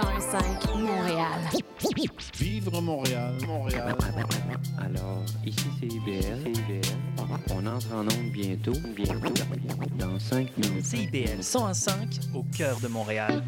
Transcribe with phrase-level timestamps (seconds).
[0.00, 1.40] 105 Montréal.
[2.38, 3.94] Vivre Montréal, Montréal.
[4.78, 6.52] Alors, ici c'est IBL.
[7.50, 9.28] On entre en onde bientôt, bientôt,
[9.98, 10.86] dans 5 minutes.
[10.86, 13.42] CIBL 105 au cœur de Montréal.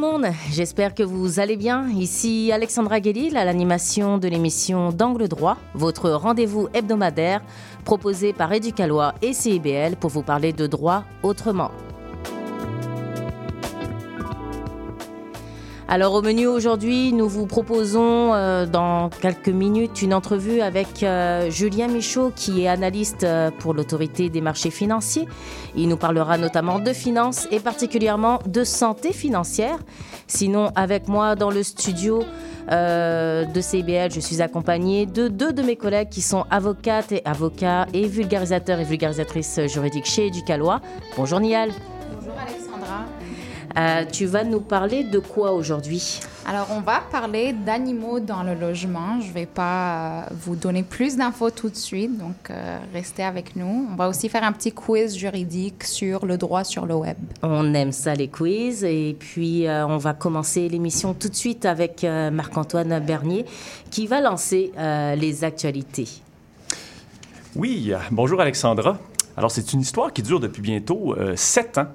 [0.00, 1.88] Monde, j'espère que vous allez bien.
[1.90, 7.42] Ici Alexandra Guélil à l'animation de l'émission D'Angle Droit, votre rendez-vous hebdomadaire
[7.84, 11.70] proposé par Éducalois et CIBL pour vous parler de droit autrement.
[15.92, 21.50] Alors au menu aujourd'hui, nous vous proposons euh, dans quelques minutes une entrevue avec euh,
[21.50, 25.26] Julien Michaud qui est analyste euh, pour l'autorité des marchés financiers.
[25.74, 29.80] Il nous parlera notamment de finances et particulièrement de santé financière.
[30.28, 32.22] Sinon, avec moi dans le studio
[32.70, 37.86] de CIBL, je suis accompagnée de deux de mes collègues qui sont avocates et avocats
[37.92, 40.80] et vulgarisateurs et vulgarisatrices juridiques chez Éducalois.
[41.16, 41.72] Bonjour Nial.
[43.78, 48.54] Euh, tu vas nous parler de quoi aujourd'hui Alors, on va parler d'animaux dans le
[48.54, 49.20] logement.
[49.20, 53.22] Je ne vais pas euh, vous donner plus d'infos tout de suite, donc euh, restez
[53.22, 53.88] avec nous.
[53.92, 57.16] On va aussi faire un petit quiz juridique sur le droit sur le web.
[57.42, 58.82] On aime ça, les quiz.
[58.82, 63.44] Et puis, euh, on va commencer l'émission tout de suite avec euh, Marc-Antoine Bernier
[63.90, 66.08] qui va lancer euh, les actualités.
[67.54, 68.98] Oui, bonjour Alexandra.
[69.36, 71.86] Alors, c'est une histoire qui dure depuis bientôt euh, sept ans.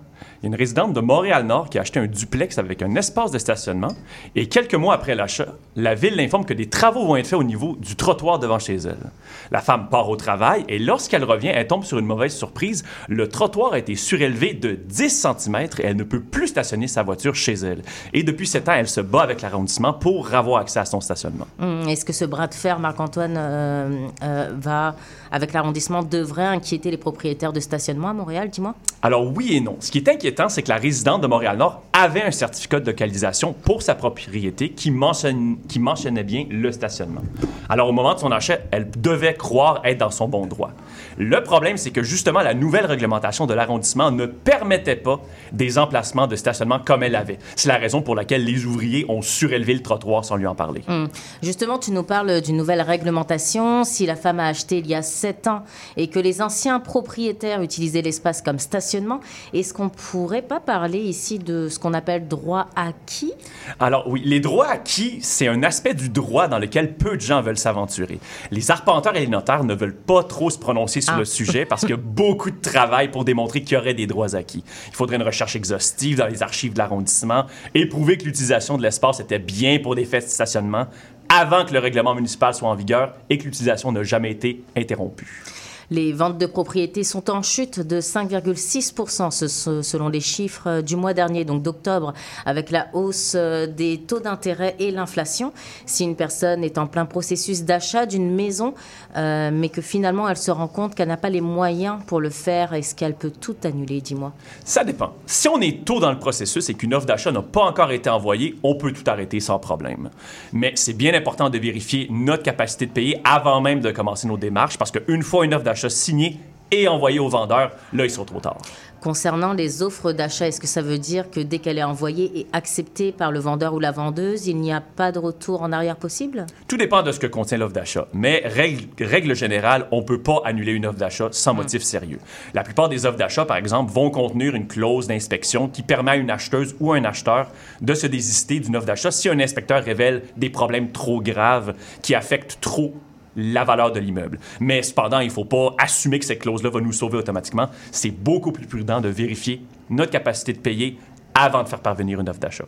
[0.45, 3.31] Il y a une résidente de Montréal-Nord qui a acheté un duplex avec un espace
[3.31, 3.93] de stationnement.
[4.35, 7.43] Et quelques mois après l'achat, la ville l'informe que des travaux vont être faits au
[7.43, 9.09] niveau du trottoir devant chez elle.
[9.49, 12.85] La femme part au travail et lorsqu'elle revient, elle tombe sur une mauvaise surprise.
[13.09, 17.01] Le trottoir a été surélevé de 10 cm et elle ne peut plus stationner sa
[17.01, 17.81] voiture chez elle.
[18.13, 21.47] Et depuis sept ans, elle se bat avec l'arrondissement pour avoir accès à son stationnement.
[21.59, 24.95] Hum, Est-ce que ce bras de fer, Marc-Antoine, euh, euh, va,
[25.31, 28.75] avec l'arrondissement, devrait inquiéter les propriétaires de stationnement à Montréal, dis-moi?
[29.01, 29.77] Alors oui et non.
[29.79, 33.53] Ce qui est inquiétant, c'est que la résidente de Montréal-Nord avait un certificat de localisation
[33.53, 37.21] pour sa propriété qui, mentionne- qui mentionnait bien le stationnement.
[37.69, 40.71] Alors au moment de son achat, elle devait croire être dans son bon droit.
[41.17, 45.21] Le problème, c'est que justement, la nouvelle réglementation de l'arrondissement ne permettait pas
[45.53, 47.39] des emplacements de stationnement comme elle avait.
[47.55, 50.81] C'est la raison pour laquelle les ouvriers ont surélevé le trottoir sans lui en parler.
[50.89, 51.07] Hum.
[51.41, 53.83] Justement, tu nous parles d'une nouvelle réglementation.
[53.85, 55.63] Si la femme a acheté il y a sept ans
[55.95, 59.21] et que les anciens propriétaires utilisaient l'espace comme stationnement,
[59.53, 63.31] est-ce qu'on pourrait pas parler ici de ce qu'on appelle droit acquis?
[63.79, 67.41] Alors oui, les droits acquis, c'est un aspect du droit dans lequel peu de gens
[67.41, 68.19] veulent s'aventurer.
[68.51, 71.19] Les arpenteurs et les notaires ne veulent pas trop se prononcer sur Ah.
[71.19, 74.07] le sujet parce qu'il y a beaucoup de travail pour démontrer qu'il y aurait des
[74.07, 74.63] droits acquis.
[74.89, 78.83] Il faudrait une recherche exhaustive dans les archives de l'arrondissement et prouver que l'utilisation de
[78.83, 80.87] l'espace était bien pour des faits de stationnement
[81.29, 85.43] avant que le règlement municipal soit en vigueur et que l'utilisation n'a jamais été interrompue.
[85.91, 90.81] Les ventes de propriétés sont en chute de 5,6 ce- ce- selon les chiffres euh,
[90.81, 92.13] du mois dernier, donc d'octobre,
[92.45, 95.53] avec la hausse euh, des taux d'intérêt et l'inflation.
[95.85, 98.73] Si une personne est en plein processus d'achat d'une maison,
[99.15, 102.29] euh, mais que finalement elle se rend compte qu'elle n'a pas les moyens pour le
[102.29, 104.33] faire, est-ce qu'elle peut tout annuler, dis-moi?
[104.63, 105.13] Ça dépend.
[105.25, 108.09] Si on est tôt dans le processus et qu'une offre d'achat n'a pas encore été
[108.09, 110.09] envoyée, on peut tout arrêter sans problème.
[110.51, 114.37] Mais c'est bien important de vérifier notre capacité de payer avant même de commencer nos
[114.37, 116.39] démarches parce qu'une fois une offre d'achat signée
[116.71, 118.57] et envoyée au vendeur, là, ils sont trop tard.
[119.05, 122.47] Concernant les offres d'achat, est-ce que ça veut dire que dès qu'elle est envoyée et
[122.53, 125.95] acceptée par le vendeur ou la vendeuse, il n'y a pas de retour en arrière
[125.95, 126.47] possible?
[126.67, 128.07] Tout dépend de ce que contient l'offre d'achat.
[128.13, 132.17] Mais règle, règle générale, on ne peut pas annuler une offre d'achat sans motif sérieux.
[132.55, 136.15] La plupart des offres d'achat, par exemple, vont contenir une clause d'inspection qui permet à
[136.15, 137.49] une acheteuse ou un acheteur
[137.81, 142.15] de se désister d'une offre d'achat si un inspecteur révèle des problèmes trop graves qui
[142.15, 142.95] affectent trop
[143.35, 144.39] la valeur de l'immeuble.
[144.59, 147.69] Mais cependant, il ne faut pas assumer que cette clause-là va nous sauver automatiquement.
[147.91, 150.97] C'est beaucoup plus prudent de vérifier notre capacité de payer
[151.33, 152.65] avant de faire parvenir une offre d'achat.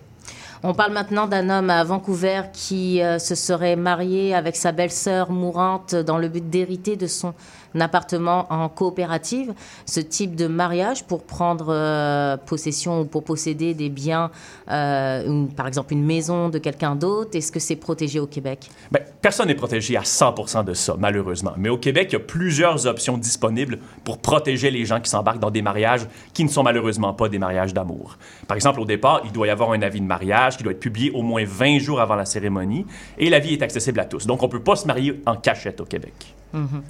[0.63, 5.29] On parle maintenant d'un homme à Vancouver qui euh, se serait marié avec sa belle-sœur
[5.29, 7.33] mourante dans le but d'hériter de son
[7.79, 9.53] appartement en coopérative.
[9.85, 14.31] Ce type de mariage pour prendre euh, possession ou pour posséder des biens,
[14.71, 18.71] euh, par exemple une maison de quelqu'un d'autre, est-ce que c'est protégé au Québec?
[18.91, 21.53] Ben, personne n'est protégé à 100% de ça, malheureusement.
[21.57, 25.39] Mais au Québec, il y a plusieurs options disponibles pour protéger les gens qui s'embarquent
[25.39, 28.17] dans des mariages qui ne sont malheureusement pas des mariages d'amour.
[28.47, 30.79] Par exemple, au départ, il doit y avoir un avis de mariage qui doit être
[30.79, 32.85] publié au moins 20 jours avant la cérémonie
[33.17, 34.25] et l'avis est accessible à tous.
[34.25, 36.13] Donc, on ne peut pas se marier en cachette au Québec.
[36.53, 36.83] Mhm.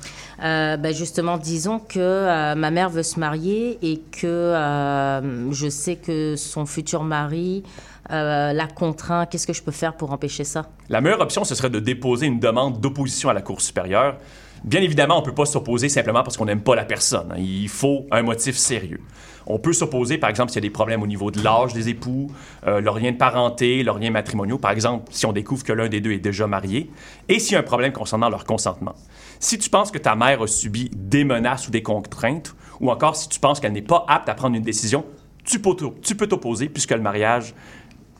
[0.43, 5.69] Euh, ben justement, disons que euh, ma mère veut se marier et que euh, je
[5.69, 7.63] sais que son futur mari
[8.09, 9.25] la contraint.
[9.25, 10.67] Qu'est-ce que je peux faire pour empêcher ça?
[10.87, 14.15] La meilleure option, ce serait de déposer une demande d'opposition à la Cour supérieure.
[14.63, 17.31] Bien évidemment, on ne peut pas s'opposer simplement parce qu'on n'aime pas la personne.
[17.31, 17.39] Hein.
[17.39, 19.01] Il faut un motif sérieux.
[19.45, 21.87] On peut s'opposer, par exemple, s'il y a des problèmes au niveau de l'âge des
[21.87, 22.27] époux,
[22.65, 25.87] euh, leur lien de parenté, leur lien matrimoniaux, par exemple, si on découvre que l'un
[25.87, 26.91] des deux est déjà marié,
[27.29, 28.93] et s'il y a un problème concernant leur consentement.
[29.39, 33.15] Si tu penses que ta mère a subi des menaces ou des contraintes, ou encore
[33.15, 35.05] si tu penses qu'elle n'est pas apte à prendre une décision,
[35.45, 37.53] tu peux t'opposer puisque le mariage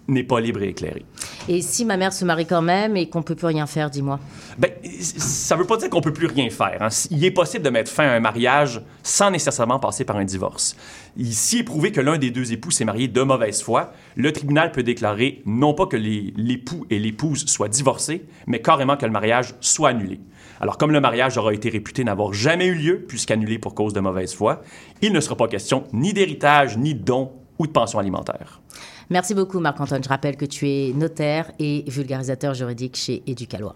[0.07, 1.06] n'est pas libre et éclairé.
[1.50, 4.19] Et si ma mère se marie quand même et qu'on peut plus rien faire, dis-moi?
[4.57, 6.77] Ben, ça veut pas dire qu'on peut plus rien faire.
[6.81, 6.89] Hein.
[7.12, 10.75] Il est possible de mettre fin à un mariage sans nécessairement passer par un divorce.
[11.19, 14.71] S'il est prouvé que l'un des deux époux s'est marié de mauvaise foi, le tribunal
[14.71, 19.56] peut déclarer non pas que l'époux et l'épouse soient divorcés, mais carrément que le mariage
[19.62, 20.19] soit annulé.
[20.59, 24.00] Alors, comme le mariage aura été réputé n'avoir jamais eu lieu, puisqu'annulé pour cause de
[24.00, 24.62] mauvaise foi,
[25.01, 28.62] il ne sera pas question ni d'héritage, ni de don ou de pension alimentaire.
[29.09, 30.04] Merci beaucoup, Marc-Antoine.
[30.04, 33.75] Je rappelle que tu es notaire et vulgarisateur juridique chez Éducalois.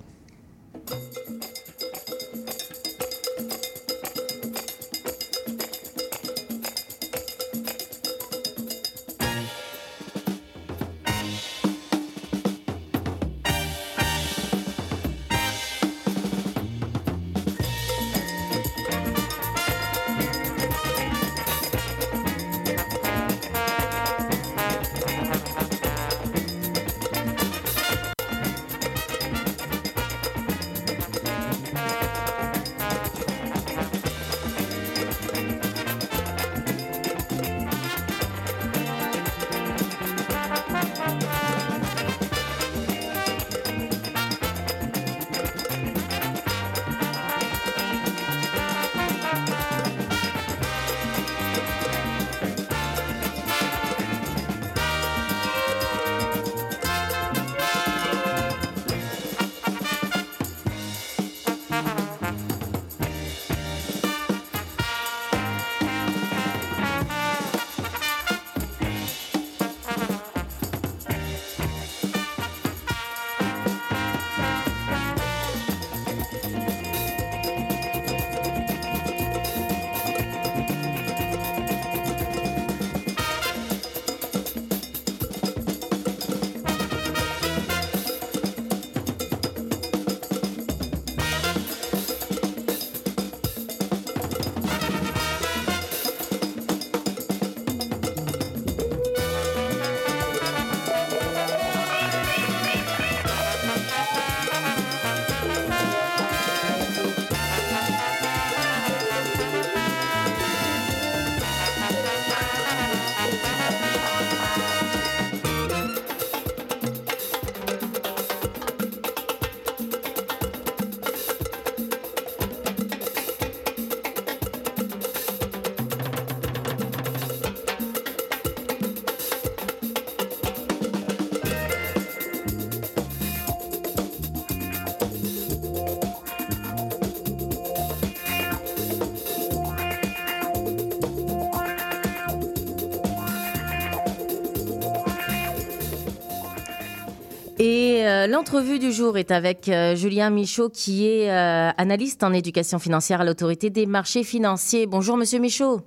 [148.21, 152.79] Euh, l'entrevue du jour est avec euh, Julien Michaud, qui est euh, analyste en éducation
[152.79, 154.85] financière à l'autorité des marchés financiers.
[154.85, 155.81] Bonjour, Monsieur Michaud.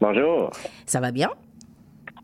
[0.00, 0.50] Bonjour.
[0.86, 1.30] Ça va bien?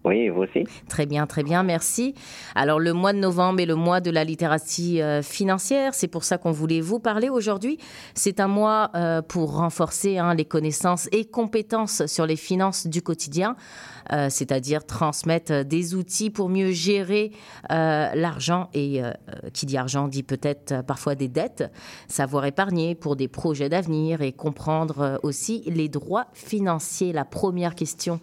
[0.04, 0.64] Oui, vous aussi.
[0.88, 2.14] Très bien, très bien, merci.
[2.54, 5.92] Alors, le mois de novembre est le mois de la littératie financière.
[5.92, 7.78] C'est pour ça qu'on voulait vous parler aujourd'hui.
[8.14, 8.90] C'est un mois
[9.28, 13.56] pour renforcer hein, les connaissances et compétences sur les finances du quotidien.
[14.12, 17.32] Euh, c'est-à-dire transmettre des outils pour mieux gérer
[17.70, 18.70] euh, l'argent.
[18.72, 19.12] Et euh,
[19.52, 21.70] qui dit argent dit peut-être parfois des dettes,
[22.08, 27.12] savoir épargner pour des projets d'avenir et comprendre aussi les droits financiers.
[27.12, 28.20] La première question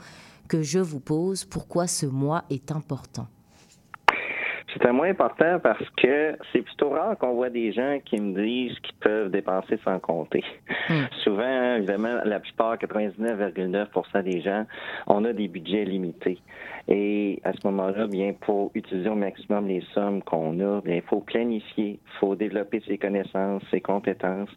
[0.48, 3.28] que je vous pose, pourquoi ce mois est important?
[4.76, 8.34] C'est un moins important parce que c'est plutôt rare qu'on voit des gens qui me
[8.36, 10.44] disent qu'ils peuvent dépenser sans compter.
[10.90, 11.06] Hmm.
[11.24, 14.66] Souvent, évidemment, la plupart, 99,9% des gens,
[15.08, 16.40] on a des budgets limités.
[16.88, 21.02] Et à ce moment-là, bien, pour utiliser au maximum les sommes qu'on a, bien, il
[21.02, 24.50] faut planifier, il faut développer ses connaissances, ses compétences.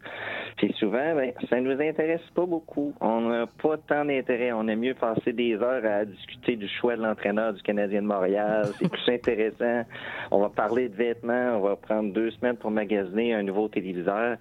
[0.56, 2.92] Puis souvent, bien, ça nous intéresse pas beaucoup.
[3.00, 4.52] On n'a pas tant d'intérêt.
[4.52, 8.06] On aime mieux passer des heures à discuter du choix de l'entraîneur du Canadien de
[8.06, 8.66] Montréal.
[8.78, 9.85] C'est plus intéressant.
[10.30, 14.37] On va parler de vêtements, on va prendre deux semaines pour magasiner un nouveau téléviseur,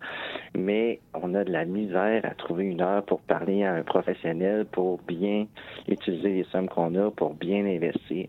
[0.55, 4.65] mais on a de la misère à trouver une heure pour parler à un professionnel
[4.65, 5.45] pour bien
[5.87, 8.27] utiliser les sommes qu'on a, pour bien investir.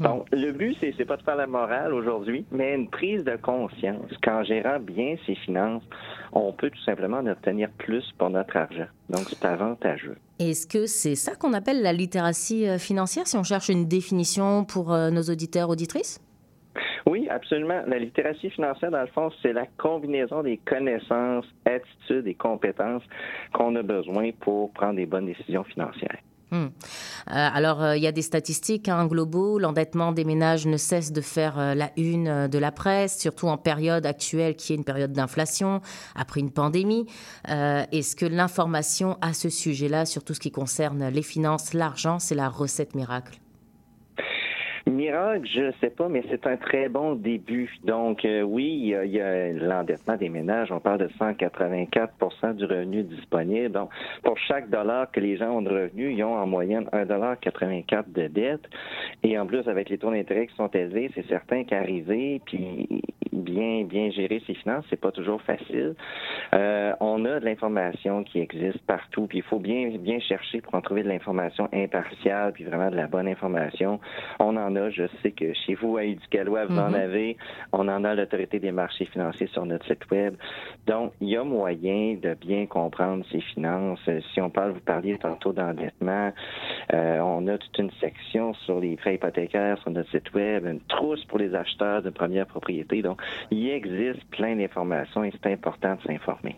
[0.00, 3.36] Donc, le but, c'est, c'est pas de faire la morale aujourd'hui, mais une prise de
[3.36, 4.10] conscience.
[4.22, 5.82] Qu'en gérant bien ses finances,
[6.32, 8.86] on peut tout simplement en obtenir plus pour notre argent.
[9.08, 10.16] Donc, c'est avantageux.
[10.38, 14.64] Est-ce que c'est ça qu'on appelle la littératie euh, financière, si on cherche une définition
[14.64, 16.20] pour euh, nos auditeurs, auditrices?
[17.06, 17.82] Oui, absolument.
[17.86, 23.02] La littératie financière, dans le fond, c'est la combinaison des connaissances, attitudes et compétences
[23.52, 26.18] qu'on a besoin pour prendre des bonnes décisions financières.
[26.54, 26.66] Hmm.
[26.66, 26.68] Euh,
[27.32, 29.58] alors, euh, il y a des statistiques hein, globaux.
[29.58, 33.58] L'endettement des ménages ne cesse de faire euh, la une de la presse, surtout en
[33.58, 35.80] période actuelle qui est une période d'inflation,
[36.14, 37.06] après une pandémie.
[37.48, 42.34] Est-ce que l'information à ce sujet-là, sur tout ce qui concerne les finances, l'argent, c'est
[42.34, 43.40] la recette miracle?
[44.86, 47.70] Miracle, je ne sais pas, mais c'est un très bon début.
[47.84, 50.70] Donc, euh, oui, il y a, l'endettement des ménages.
[50.70, 53.70] On parle de 184% du revenu disponible.
[53.70, 53.90] Donc,
[54.22, 58.26] pour chaque dollar que les gens ont de revenus, ils ont en moyenne 1,84 de
[58.28, 58.68] dette.
[59.22, 62.88] Et en plus, avec les taux d'intérêt qui sont élevés, c'est certain qu'arriver puis
[63.34, 65.94] bien bien gérer ses finances, c'est pas toujours facile.
[66.54, 70.74] Euh, on a de l'information qui existe partout, puis il faut bien bien chercher pour
[70.74, 74.00] en trouver de l'information impartiale, puis vraiment de la bonne information.
[74.38, 76.94] On en a, je sais que chez vous à Éducalois, vous en Mhm.
[76.94, 77.36] avez.
[77.72, 80.34] On en a l'autorité des marchés financiers sur notre site web.
[80.86, 84.00] Donc, il y a moyen de bien comprendre ses finances.
[84.08, 86.32] Euh, Si on parle, vous parliez tantôt d'endettement,
[86.92, 90.80] euh, on a toute une section sur les frais hypothécaires sur notre site web, une
[90.80, 93.02] trousse pour les acheteurs de première propriété.
[93.02, 96.56] Donc, il existe plein d'informations et c'est important de s'informer.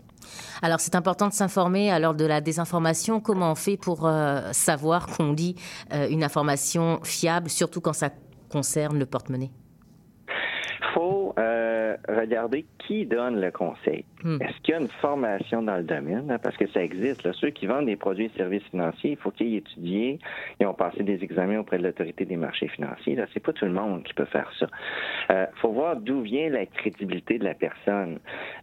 [0.61, 3.19] Alors, c'est important de s'informer à l'heure de la désinformation.
[3.19, 5.55] Comment on fait pour euh, savoir qu'on lit
[5.93, 8.09] euh, une information fiable, surtout quand ça
[8.49, 9.51] concerne le porte-monnaie?
[10.93, 14.05] Faut euh, regarder qui donne le conseil.
[14.23, 14.37] Hmm.
[14.41, 16.29] Est-ce qu'il y a une formation dans le domaine?
[16.31, 16.37] hein?
[16.41, 17.23] Parce que ça existe.
[17.23, 17.31] Là.
[17.33, 20.19] Ceux qui vendent des produits et services financiers, il faut qu'ils aient étudié,
[20.59, 23.15] ils ont passé des examens auprès de l'autorité des marchés financiers.
[23.15, 24.67] Là, c'est pas tout le monde qui peut faire ça.
[25.31, 28.19] Euh, faut voir d'où vient la crédibilité de la personne.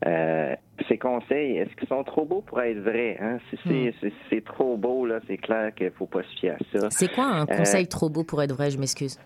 [0.06, 0.54] Euh,
[0.88, 3.16] ces conseils, est-ce qu'ils sont trop beaux pour être vrais?
[3.20, 3.38] Hein?
[3.50, 6.78] Si c'est, si c'est trop beau, là, c'est clair qu'il faut pas se fier à
[6.78, 6.88] ça.
[6.90, 8.70] C'est quoi un Euh, conseil trop beau pour être vrai?
[8.70, 9.18] Je m'excuse.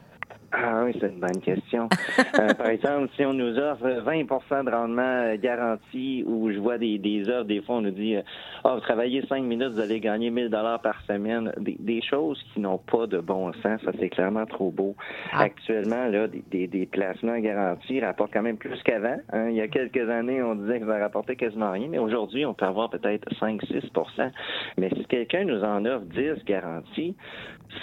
[0.51, 1.89] Ah oui, c'est une bonne question.
[2.39, 6.79] Euh, par exemple, si on nous offre 20% de rendement euh, garanti, ou je vois
[6.79, 8.23] des, des offres, des fois on nous dit, euh,
[8.65, 11.53] ah, vous travaillez 5 minutes, vous allez gagner 1000 dollars par semaine.
[11.59, 14.95] Des, des choses qui n'ont pas de bon sens, ça c'est clairement trop beau.
[15.33, 15.43] Ah.
[15.43, 19.17] Actuellement, là, des, des, des placements garantis rapportent quand même plus qu'avant.
[19.33, 19.49] hein.
[19.49, 22.55] Il y a quelques années, on disait que ça rapportait quasiment rien, mais aujourd'hui, on
[22.55, 24.31] peut avoir peut-être 5-6%
[24.77, 27.17] Mais si quelqu'un nous en offre 10 garantis,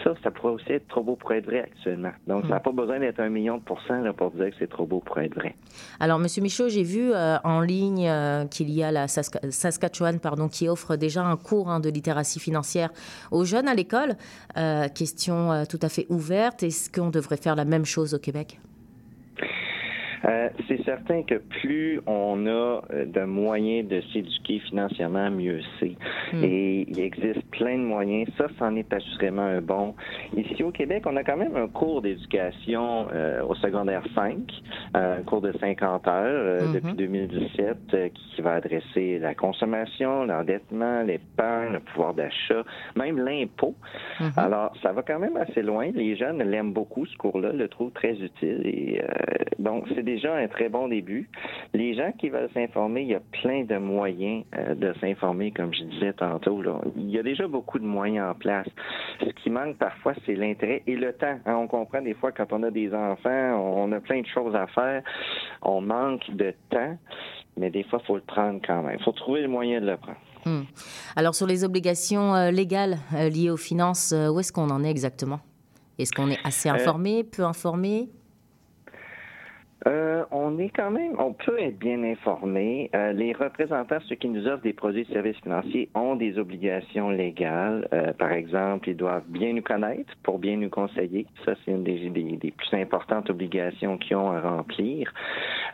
[0.03, 2.11] ça, ça pourrait aussi être trop beau pour être vrai actuellement.
[2.27, 4.69] Donc, ça n'a pas besoin d'être un million de pourcents là, pour dire que c'est
[4.69, 5.55] trop beau pour être vrai.
[5.99, 10.19] Alors, Monsieur Michaud, j'ai vu euh, en ligne euh, qu'il y a la Saska- Saskatchewan
[10.19, 12.91] pardon, qui offre déjà un cours hein, de littératie financière
[13.31, 14.15] aux jeunes à l'école.
[14.57, 16.63] Euh, question tout à fait ouverte.
[16.63, 18.59] Est-ce qu'on devrait faire la même chose au Québec?
[20.27, 25.95] Euh, c'est certain que plus on a euh, de moyens de s'éduquer financièrement, mieux c'est.
[26.33, 26.43] Hmm.
[26.43, 28.27] Et il existe plein de moyens.
[28.37, 29.95] Ça, c'en est assurément un bon.
[30.35, 34.37] Ici au Québec, on a quand même un cours d'éducation euh, au secondaire 5,
[34.95, 36.73] euh, un cours de 50 heures Mhm.
[36.73, 42.63] depuis 2017 euh, qui va adresser la consommation, l'endettement, l'épargne, le pouvoir d'achat,
[42.95, 43.75] même l'impôt.
[44.19, 44.31] Mhm.
[44.37, 45.89] Alors, ça va quand même assez loin.
[45.93, 48.61] Les jeunes l'aiment beaucoup, ce cours-là, le trouvent très utile.
[48.65, 49.01] Et
[49.59, 51.29] donc, c'est déjà un très bon début.
[51.73, 55.73] Les gens qui veulent s'informer, il y a plein de moyens euh, de s'informer, comme
[55.73, 56.61] je disais tantôt.
[56.61, 56.79] Là.
[56.95, 58.67] Il y a déjà beaucoup de moyens en place.
[59.19, 61.37] Ce qui manque parfois, c'est l'intérêt et le temps.
[61.45, 61.55] hein.
[61.55, 64.67] On comprend des fois quand on a des enfants, on a plein de choses à
[64.67, 65.03] faire.
[65.61, 66.97] On manque de temps,
[67.57, 68.97] mais des fois, il faut le prendre quand même.
[68.99, 70.17] Il faut trouver le moyen de le prendre.
[70.45, 70.63] Hmm.
[71.15, 74.91] Alors, sur les obligations euh, légales euh, liées aux finances, où est-ce qu'on en est
[74.91, 75.39] exactement?
[75.97, 78.09] Est-ce qu'on est assez informé, peu informé?
[79.87, 82.89] Euh, on est quand même, on peut être bien informé.
[82.95, 87.09] Euh, les représentants, ceux qui nous offrent des produits et services financiers, ont des obligations
[87.09, 87.87] légales.
[87.93, 91.27] Euh, par exemple, ils doivent bien nous connaître pour bien nous conseiller.
[91.45, 95.13] Ça, c'est une des, plus importantes obligations qu'ils ont à remplir.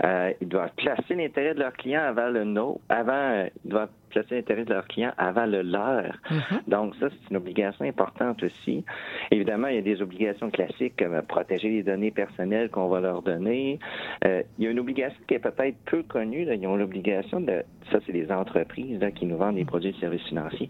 [0.04, 2.82] ils doivent placer l'intérêt de leurs clients avant le nôtre.
[2.90, 6.18] Avant, ils doivent placer l'intérêt de leurs clients avant le leur.
[6.30, 6.70] Mm-hmm.
[6.70, 8.84] Donc, ça, c'est une obligation importante aussi.
[9.32, 13.22] Évidemment, il y a des obligations classiques comme protéger les données personnelles qu'on va leur
[13.22, 13.80] donner.
[14.26, 16.46] Euh, il y a une obligation qui est peut-être peu connue.
[16.46, 16.56] Là.
[16.56, 20.00] Ils ont l'obligation de, ça c'est les entreprises là, qui nous vendent des produits et
[20.00, 20.70] services financiers,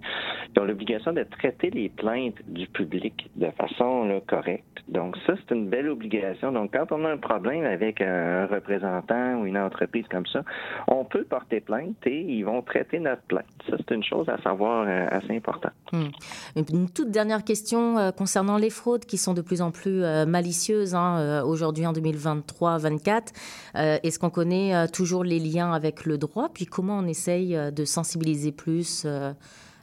[0.55, 4.65] ils ont l'obligation de traiter les plaintes du public de façon là, correcte.
[4.87, 6.51] Donc ça, c'est une belle obligation.
[6.51, 10.43] Donc quand on a un problème avec un représentant ou une entreprise comme ça,
[10.87, 13.21] on peut porter plainte et ils vont traiter notre
[13.69, 15.73] c'est une chose à savoir euh, assez importante.
[15.91, 16.09] Hmm.
[16.55, 20.95] Une, toute dernière question euh, concernant les fraudes qui sont de plus en plus malicieuses
[20.95, 23.33] hein, aujourd'hui en 2023-24.
[23.75, 26.49] Euh, est-ce qu'on connaît euh, toujours les liens avec le droit?
[26.53, 29.05] Puis comment on essaye euh, de sensibiliser plus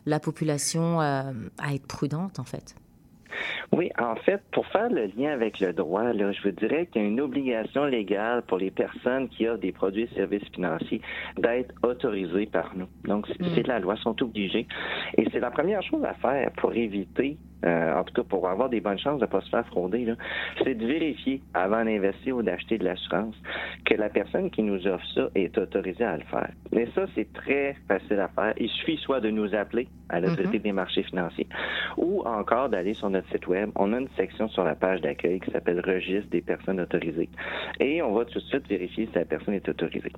[0.06, 1.32] la population à
[1.72, 2.74] être prudente en fait?
[3.72, 7.02] Oui, en fait, pour faire le lien avec le droit, là, je vous dirais qu'il
[7.02, 11.02] y a une obligation légale pour les personnes qui offrent des produits et services financiers
[11.36, 12.88] d'être autorisées par nous.
[13.04, 13.68] Donc, c'est mm.
[13.68, 14.66] la loi, sont obligés.
[15.18, 18.68] Et c'est la première chose à faire pour éviter euh, en tout cas pour avoir
[18.68, 20.14] des bonnes chances de ne pas se faire frauder,
[20.62, 23.34] c'est de vérifier avant d'investir ou d'acheter de l'assurance
[23.84, 26.50] que la personne qui nous offre ça est autorisée à le faire.
[26.72, 28.54] Mais ça, c'est très facile à faire.
[28.58, 30.62] Il suffit soit de nous appeler à l'autorité mm-hmm.
[30.62, 31.48] des marchés financiers
[31.96, 33.70] ou encore d'aller sur notre site web.
[33.76, 37.28] On a une section sur la page d'accueil qui s'appelle Registre des personnes autorisées.
[37.80, 40.12] Et on va tout de suite vérifier si la personne est autorisée.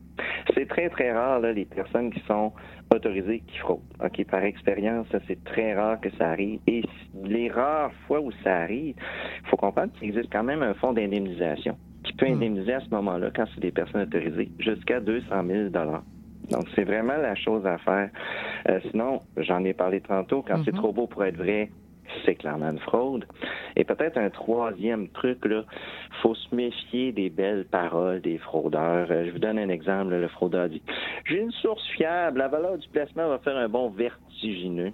[0.55, 2.53] C'est très, très rare, là, les personnes qui sont
[2.95, 3.83] autorisées qui fraudent.
[4.03, 6.61] OK, par expérience, c'est très rare que ça arrive.
[6.67, 6.83] Et
[7.31, 8.95] les rares fois où ça arrive,
[9.43, 12.35] il faut comprendre qu'il existe quand même un fonds d'indemnisation qui peut hmm.
[12.35, 15.69] indemniser à ce moment-là, quand c'est des personnes autorisées, jusqu'à 200 000
[16.51, 18.11] donc, c'est vraiment la chose à faire.
[18.69, 20.79] Euh, sinon, j'en ai parlé tantôt, quand c'est hmm.
[20.79, 21.71] trop beau pour être vrai,
[22.25, 23.25] c'est clairement une fraude.
[23.77, 25.63] Et peut-être un troisième truc, là,
[26.23, 29.07] faut se méfier des belles paroles des fraudeurs.
[29.11, 30.15] Euh, je vous donne un exemple.
[30.15, 30.83] le fraudeur dit
[31.25, 34.93] J'ai une source fiable, la valeur du placement va faire un bon vertigineux.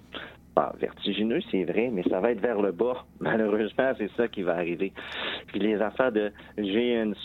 [0.79, 3.05] Vertigineux, c'est vrai, mais ça va être vers le bas.
[3.19, 4.91] Malheureusement, c'est ça qui va arriver.
[5.47, 7.15] Puis les affaires de j'ai une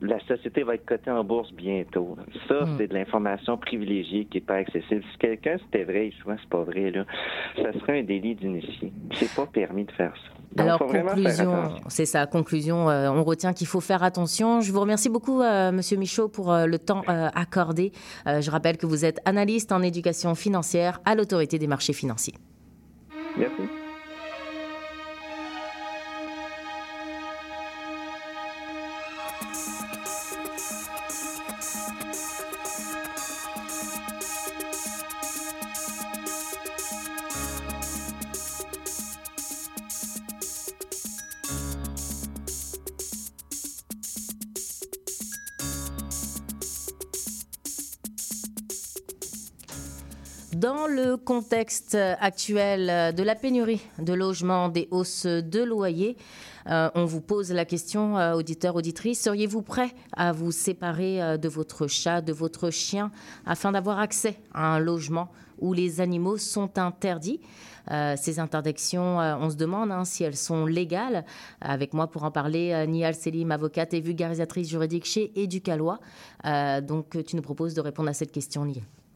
[0.00, 2.16] la société va être cotée en bourse bientôt.
[2.48, 2.74] Ça, hmm.
[2.76, 5.02] c'est de l'information privilégiée qui n'est pas accessible.
[5.12, 7.04] Si quelqu'un c'était vrai, souvent c'est pas vrai, là,
[7.56, 8.92] ça serait un délit d'initié.
[9.14, 10.62] C'est pas permis de faire ça.
[10.62, 14.62] Alors, conclusion, c'est ça, conclusion, euh, on retient qu'il faut faire attention.
[14.62, 17.92] Je vous remercie beaucoup, euh, Monsieur Michaud, pour euh, le temps accordé.
[18.26, 22.34] je rappelle que vous êtes analyste en éducation financière à l'autorité des marchés financiers.
[23.36, 23.70] Merci.
[50.96, 56.16] Le contexte actuel de la pénurie de logements, des hausses de loyers,
[56.68, 61.36] euh, on vous pose la question, euh, auditeur, auditrice, seriez-vous prêt à vous séparer euh,
[61.36, 63.12] de votre chat, de votre chien,
[63.44, 65.28] afin d'avoir accès à un logement
[65.58, 67.40] où les animaux sont interdits?
[68.16, 71.24] Ces interdictions, on se demande hein, si elles sont légales.
[71.60, 76.00] Avec moi pour en parler, Nial Selim, avocate et vulgarisatrice juridique chez Éducalois.
[76.82, 78.66] donc tu nous proposes de répondre à cette question,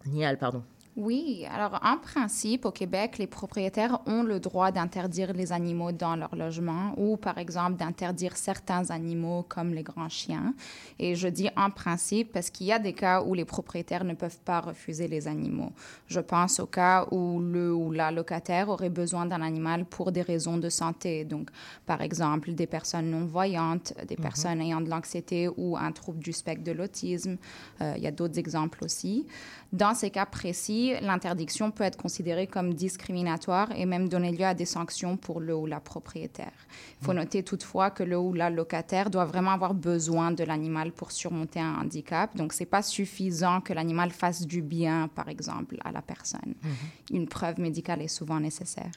[0.06, 0.62] Nial, pardon.
[1.00, 6.14] Oui, alors en principe, au Québec, les propriétaires ont le droit d'interdire les animaux dans
[6.14, 10.52] leur logement ou, par exemple, d'interdire certains animaux comme les grands chiens.
[10.98, 14.12] Et je dis en principe parce qu'il y a des cas où les propriétaires ne
[14.12, 15.72] peuvent pas refuser les animaux.
[16.06, 20.20] Je pense au cas où le ou la locataire aurait besoin d'un animal pour des
[20.20, 21.24] raisons de santé.
[21.24, 21.48] Donc,
[21.86, 24.22] par exemple, des personnes non-voyantes, des mhm.
[24.22, 27.38] personnes ayant de l'anxiété ou un trouble du spectre de l'autisme.
[27.80, 29.26] Euh, il y a d'autres exemples aussi.
[29.72, 34.54] Dans ces cas précis, l'interdiction peut être considérée comme discriminatoire et même donner lieu à
[34.54, 36.52] des sanctions pour le ou la propriétaire.
[37.00, 37.16] Il faut mm.
[37.16, 41.60] noter toutefois que le ou la locataire doit vraiment avoir besoin de l'animal pour surmonter
[41.60, 42.36] un handicap.
[42.36, 46.54] Donc, ce n'est pas suffisant que l'animal fasse du bien, par exemple, à la personne.
[46.62, 47.16] Mm-hmm.
[47.16, 48.90] Une preuve médicale est souvent nécessaire.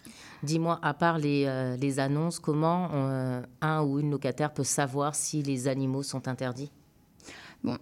[0.43, 5.15] Dis-moi, à part les, euh, les annonces, comment euh, un ou une locataire peut savoir
[5.15, 6.71] si les animaux sont interdits?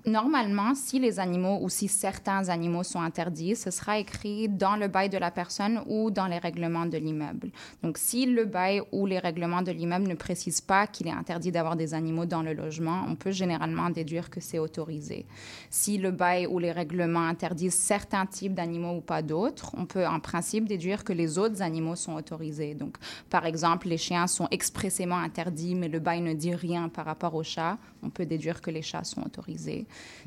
[0.06, 4.88] Normalement, si les animaux ou si certains animaux sont interdits, ce sera écrit dans le
[4.88, 7.50] bail de la personne ou dans les règlements de l'immeuble.
[7.82, 11.52] Donc, si le bail ou les règlements de l'immeuble ne précisent pas qu'il est interdit
[11.52, 15.26] d'avoir des animaux dans le logement, on peut généralement déduire que c'est autorisé.
[15.72, 20.06] Si le bail ou les règlements interdisent certains types d'animaux ou pas d'autres, on peut
[20.06, 22.76] en principe déduire que les autres animaux sont autorisés.
[22.76, 22.98] Donc,
[23.32, 27.34] par exemple, les chiens sont expressément interdits, mais le bail ne dit rien par rapport
[27.34, 29.71] aux chats, on peut déduire que les chats sont autorisés.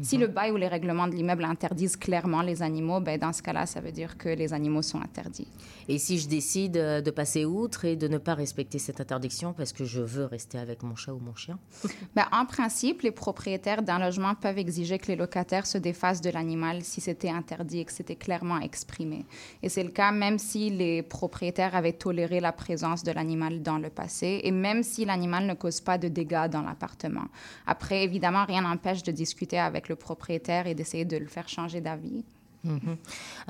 [0.00, 3.42] Si le bail ou les règlements de l'immeuble interdisent clairement les animaux, ben, dans ce
[3.42, 5.48] cas-là, ça veut dire que les animaux sont interdits.
[5.88, 9.52] Et si je décide euh, de passer outre et de ne pas respecter cette interdiction
[9.52, 11.58] parce que je veux rester avec mon chat ou mon chien?
[12.14, 16.30] Ben, En principe, les propriétaires d'un logement peuvent exiger que les locataires se défassent de
[16.30, 19.26] l'animal si c'était interdit et que c'était clairement exprimé.
[19.62, 23.78] Et c'est le cas même si les propriétaires avaient toléré la présence de l'animal dans
[23.78, 27.26] le passé et même si l'animal ne cause pas de dégâts dans l'appartement.
[27.66, 31.48] Après, évidemment, rien n'empêche de discuter discuter avec le propriétaire et d'essayer de le faire
[31.48, 32.24] changer d'avis.
[32.64, 32.96] Mhm.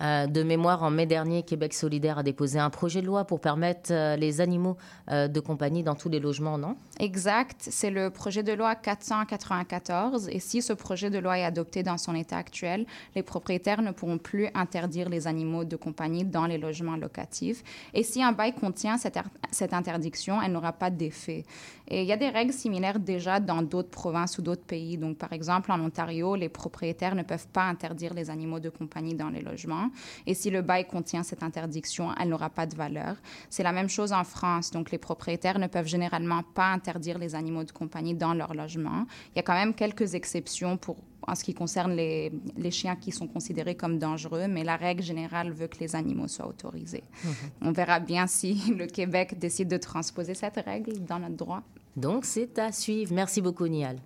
[0.01, 3.41] Euh, de mémoire, en mai dernier, Québec solidaire a déposé un projet de loi pour
[3.41, 4.77] permettre euh, les animaux
[5.09, 6.77] euh, de compagnie dans tous les logements, non?
[6.99, 7.69] Exact.
[7.71, 10.29] C'est le projet de loi 494.
[10.31, 13.93] Et si ce projet de loi est adopté dans son état actuel, les propriétaires ne
[13.93, 17.63] pourront plus interdire les animaux de compagnie dans les logements locatifs.
[17.95, 19.19] Et si un bail contient cette,
[19.53, 21.45] cette interdiction, elle n'aura pas d'effet.
[21.89, 24.97] Et il y a des règles similaires déjà dans d'autres provinces ou d'autres pays.
[24.97, 29.15] Donc, par exemple, en Ontario, les propriétaires ne peuvent pas interdire les animaux de compagnie
[29.15, 29.91] dans les logements.
[30.27, 33.17] Et si le bail contient cette interdiction, elle n'aura pas de valeur.
[33.51, 34.71] C'est la même chose en France.
[34.71, 39.07] Donc, les propriétaires ne peuvent généralement pas interdire les animaux de compagnie dans leur logement.
[39.33, 42.97] Il y a quand même quelques exceptions pour en ce qui concerne les, les, chiens
[42.97, 47.05] qui sont considérés comme dangereux, mais la règle générale veut que les animaux soient autorisés.
[47.25, 47.33] Mhm.
[47.63, 51.63] On verra bien si le Québec décide de transposer cette règle dans notre droit.
[51.97, 53.15] Donc, c'est à suivre.
[53.15, 53.99] Merci beaucoup, Nial.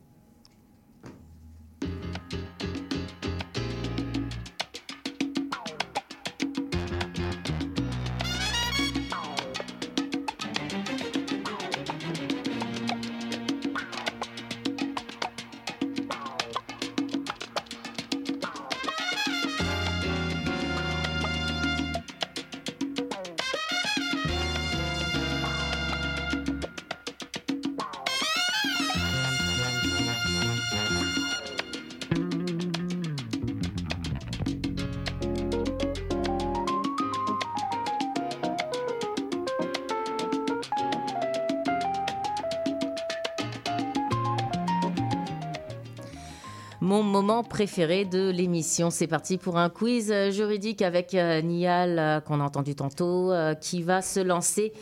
[47.23, 48.91] Moment préféré de l'émission.
[48.91, 53.55] C'est parti pour un quiz juridique avec euh, Nial, euh, qu'on a entendu tantôt, euh,
[53.55, 54.73] qui va se lancer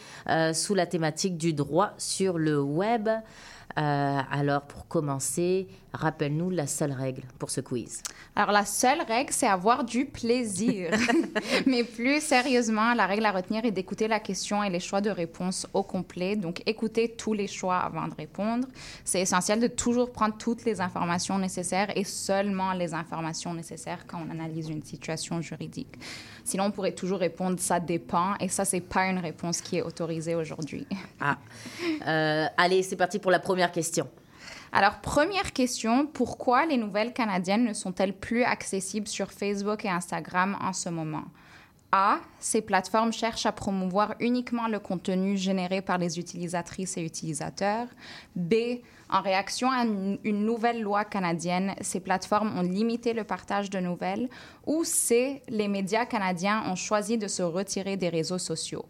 [0.52, 3.08] sous la thématique du droit sur le web.
[3.76, 8.02] Alors, pour commencer, rappelle-nous la seule règle pour ce quiz.
[8.34, 10.90] Alors, la seule règle, c'est avoir du plaisir.
[11.66, 15.10] Mais plus sérieusement, la règle à retenir est d'écouter la question et les choix de
[15.10, 16.36] réponse au complet.
[16.36, 18.68] Donc, écouter tous les choix avant de répondre.
[19.04, 24.18] C'est essentiel de toujours prendre toutes les informations nécessaires et seulement les informations nécessaires quand
[24.26, 25.94] on analyse une situation juridique.
[26.44, 29.82] Sinon, on pourrait toujours répondre ça dépend et ça, c'est pas une réponse qui est
[29.82, 30.86] autorisée aujourd'hui.
[31.20, 31.38] Ah.
[32.06, 34.08] Euh, allez, c'est parti pour la première question.
[34.78, 40.54] Alors, première question, pourquoi les nouvelles canadiennes ne sont-elles plus accessibles sur Facebook et Instagram
[40.60, 41.24] en ce moment?
[41.92, 47.86] A, ces plateformes cherchent à promouvoir uniquement le contenu généré par les utilisatrices et utilisateurs.
[48.34, 53.78] B, en réaction à une, nouvelle loi canadienne, ces plateformes ont limité le partage de
[53.78, 54.28] nouvelles.
[54.66, 58.84] Ou C, les médias canadiens ont choisi de se retirer des réseaux sociaux.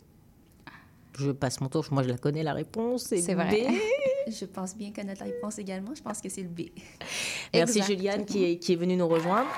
[1.19, 3.05] Je passe mon tour, moi je la connais la réponse.
[3.05, 3.67] C'est vrai.
[4.29, 5.95] je pense bien connaître la réponse également.
[5.95, 6.63] Je pense que c'est le B.
[7.55, 9.49] Merci Juliane qui est, qui est venue nous rejoindre.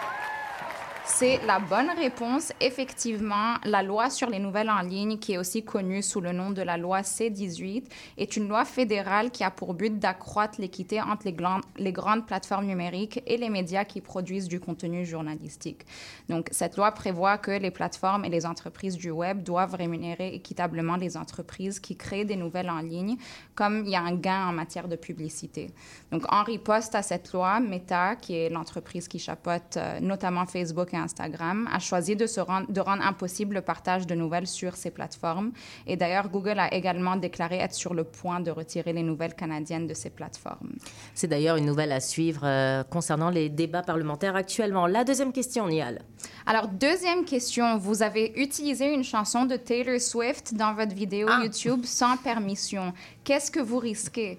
[1.10, 2.52] C'est la bonne réponse.
[2.60, 6.50] Effectivement, la loi sur les nouvelles en ligne, qui est aussi connue sous le nom
[6.50, 7.86] de la loi C-18,
[8.18, 13.20] est une loi fédérale qui a pour but d'accroître l'équité entre les, grandes plateformes numériques
[13.26, 15.86] et les médias qui produisent du contenu journalistique.
[16.28, 20.96] Donc, cette loi prévoit que les plateformes et les entreprises du Web doivent rémunérer équitablement
[20.96, 23.16] les entreprises qui créent des nouvelles en ligne,
[23.56, 25.70] comme il y a un gain en matière de publicité.
[26.12, 30.94] Donc, en riposte à cette loi, Meta, qui est l'entreprise qui chapeaute euh, notamment Facebook
[30.98, 34.90] Instagram, a choisi de, se rendre, de rendre impossible le partage de nouvelles sur ces
[34.90, 35.52] plateformes.
[35.86, 39.86] Et d'ailleurs, Google a également déclaré être sur le point de retirer les nouvelles canadiennes
[39.86, 40.74] de ces plateformes.
[41.14, 44.86] C'est d'ailleurs une nouvelle à suivre euh, concernant les débats parlementaires actuellement.
[44.86, 46.00] La deuxième question, Nial.
[46.46, 47.78] Alors, deuxième question.
[47.78, 51.40] Vous avez utilisé une chanson de Taylor Swift dans votre vidéo ah.
[51.42, 52.92] YouTube sans permission.
[53.24, 54.38] Qu'est-ce que vous risquez?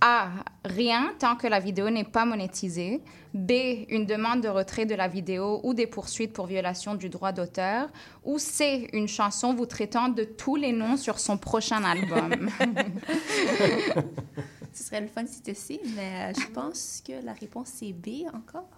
[0.00, 0.30] A.
[0.64, 3.02] Rien tant que la vidéo n'est pas monétisée.
[3.32, 3.52] B.
[3.88, 7.88] Une demande de retrait de la vidéo ou des poursuites pour violation du droit d'auteur.
[8.24, 8.88] Ou C.
[8.92, 12.50] Une chanson vous traitant de tous les noms sur son prochain album.
[14.76, 17.94] Ce serait le fun si c'était C, mais euh, je pense que la réponse c'est
[17.94, 18.68] B encore.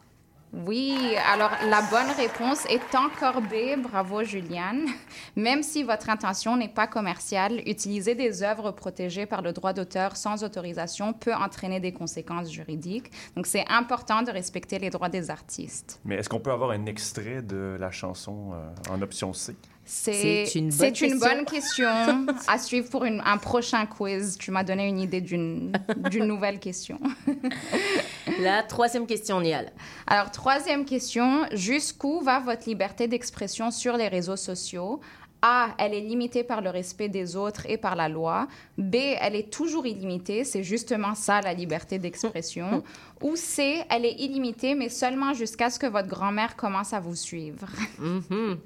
[0.53, 3.81] Oui, alors la bonne réponse est encore B.
[3.83, 4.87] Bravo, Juliane.
[5.37, 10.17] Même si votre intention n'est pas commerciale, utiliser des œuvres protégées par le droit d'auteur
[10.17, 13.11] sans autorisation peut entraîner des conséquences juridiques.
[13.37, 16.01] Donc, c'est important de respecter les droits des artistes.
[16.05, 19.55] Mais est-ce qu'on peut avoir un extrait de la chanson euh, en option C?
[19.91, 21.19] C'est une, bonne, une question.
[21.19, 24.37] bonne question à suivre pour une- un prochain quiz.
[24.39, 25.73] Tu m'as donné une idée d'une
[26.11, 27.01] d'une nouvelle question.
[28.41, 29.73] La troisième question, Nial.
[30.07, 35.01] Alors, troisième question, jusqu'où va votre liberté d'expression sur les réseaux sociaux?
[35.41, 38.49] A, elle est limitée par le respect des autres et par la loi.
[38.77, 42.83] B, elle est toujours illimitée, c'est justement ça la liberté d'expression.
[43.23, 47.15] Ou C, elle est illimitée, mais seulement jusqu'à ce que votre grand-mère commence à vous
[47.15, 47.67] suivre.
[48.01, 48.59] Mhm.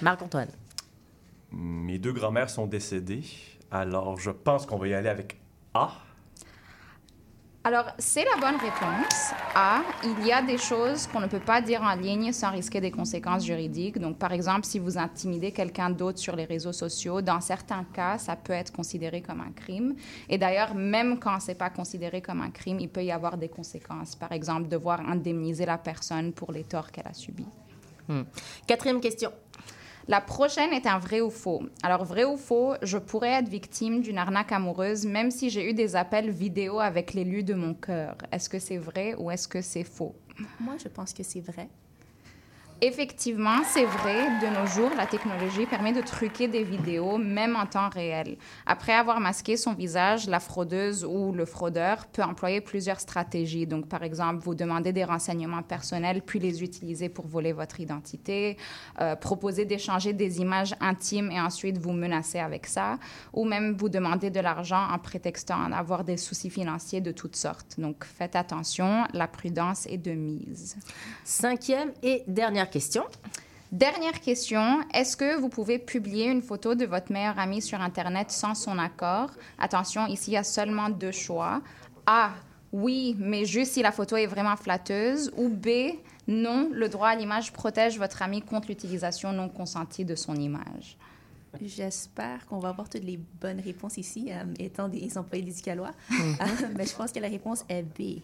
[0.00, 0.48] Marc-Antoine.
[1.50, 3.24] Mes deux grands-mères sont décédées,
[3.70, 5.38] alors je pense qu'on va y aller avec
[5.74, 5.90] A.
[7.64, 9.30] Alors, c'est la bonne réponse.
[9.54, 12.80] A, il y a des choses qu'on ne peut pas dire en ligne sans risquer
[12.80, 14.00] des conséquences juridiques.
[14.00, 18.18] Donc, par exemple, si vous intimidez quelqu'un d'autre sur les réseaux sociaux, dans certains cas,
[18.18, 19.94] ça peut être considéré comme un crime.
[20.28, 23.48] Et d'ailleurs, même quand c'est pas considéré comme un crime, il peut y avoir des
[23.48, 24.16] conséquences.
[24.16, 27.46] Par exemple, devoir indemniser la personne pour les torts qu'elle a subis.
[28.08, 28.22] Hmm.
[28.66, 29.30] Quatrième question.
[30.08, 31.62] La prochaine est un vrai ou faux.
[31.82, 35.74] Alors, vrai ou faux, je pourrais être victime d'une arnaque amoureuse même si j'ai eu
[35.74, 38.16] des appels vidéo avec l'élu de mon cœur.
[38.32, 40.14] Est-ce que c'est vrai ou est-ce que c'est faux?
[40.60, 41.68] Moi, je pense que c'est vrai.
[42.84, 47.64] Effectivement, c'est vrai, de nos jours, la technologie permet de truquer des vidéos, même en
[47.64, 48.36] temps réel.
[48.66, 53.68] Après avoir masqué son visage, la fraudeuse ou le fraudeur peut employer plusieurs stratégies.
[53.68, 58.56] Donc, par exemple, vous demander des renseignements personnels, puis les utiliser pour voler votre identité,
[59.00, 62.98] euh, proposer d'échanger des images intimes et ensuite vous menacer avec ça,
[63.32, 67.78] ou même vous demander de l'argent en prétextant avoir des soucis financiers de toutes sortes.
[67.78, 70.76] Donc, faites attention, la prudence est de mise.
[71.22, 73.04] Cinquième et dernière question.
[73.70, 74.80] Dernière question.
[74.92, 78.78] Est-ce que vous pouvez publier une photo de votre meilleur ami sur Internet sans son
[78.78, 79.30] accord?
[79.58, 81.62] Attention, ici, il y a seulement deux choix.
[82.06, 82.32] A.
[82.72, 85.30] Oui, mais juste si la photo est vraiment flatteuse.
[85.36, 85.68] Ou B.
[86.26, 90.96] Non, le droit à l'image protège votre ami contre l'utilisation non consentie de son image.
[91.60, 95.90] J'espère qu'on va avoir toutes les bonnes réponses ici, euh, étant des employés Calois.
[96.10, 96.36] Mhm.
[96.76, 98.22] mais je pense que la réponse est B.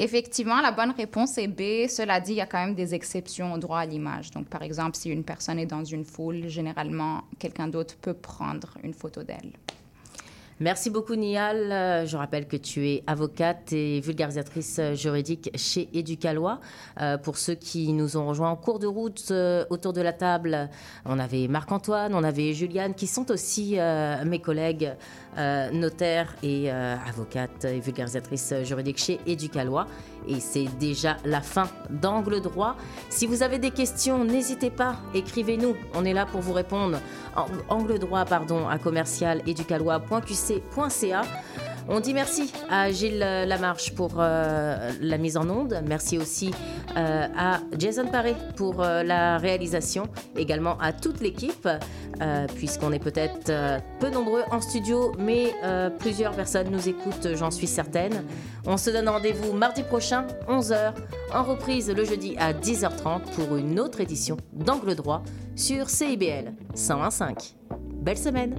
[0.00, 1.88] Effectivement, la bonne réponse est B.
[1.88, 4.30] Cela dit, il y a quand même des exceptions au droit à l'image.
[4.30, 8.78] Donc, par exemple, si une personne est dans une foule, généralement, quelqu'un d'autre peut prendre
[8.84, 9.52] une photo d'elle.
[10.60, 12.04] Merci beaucoup, Nial.
[12.04, 16.58] Je rappelle que tu es avocate et vulgarisatrice juridique chez Éducalois.
[17.00, 20.12] Euh, pour ceux qui nous ont rejoints en cours de route euh, autour de la
[20.12, 20.68] table,
[21.04, 24.94] on avait Marc-Antoine, on avait Juliane, qui sont aussi euh, mes collègues
[25.36, 29.86] euh, notaires et euh, avocates et vulgarisatrices juridiques chez Éducalois.
[30.26, 32.76] Et c'est déjà la fin d'Angle droit.
[33.08, 35.76] Si vous avez des questions, n'hésitez pas, écrivez-nous.
[35.94, 36.98] On est là pour vous répondre.
[37.68, 41.22] Angle droit, pardon, à commercial éducalois.qc.ca.
[41.90, 45.82] On dit merci à Gilles Lamarche pour euh, la mise en onde.
[45.86, 46.50] Merci aussi
[46.98, 50.06] euh, à Jason Paré pour euh, la réalisation.
[50.36, 51.68] Également à toute l'équipe,
[52.56, 53.52] puisqu'on est peut-être
[54.00, 55.52] peu nombreux en studio, mais
[55.98, 58.24] plusieurs personnes nous écoutent, j'en suis certaine.
[58.66, 60.94] On se donne rendez-vous mardi prochain, 11h,
[61.32, 65.22] en reprise le jeudi à 10h30 pour une autre édition d'Angle droit
[65.54, 67.54] sur CIBL 101.5.
[68.00, 68.58] Belle semaine!